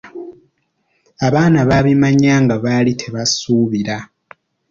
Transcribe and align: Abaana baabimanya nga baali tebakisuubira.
Abaana 1.27 1.59
baabimanya 1.69 2.33
nga 2.43 2.55
baali 2.63 2.91
tebakisuubira. 3.01 3.97